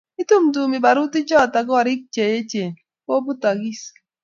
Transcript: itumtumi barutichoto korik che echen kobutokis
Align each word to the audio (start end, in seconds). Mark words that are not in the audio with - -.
itumtumi 0.21 0.77
barutichoto 0.85 1.59
korik 1.69 2.01
che 2.13 2.23
echen 2.37 2.71
kobutokis 3.05 3.81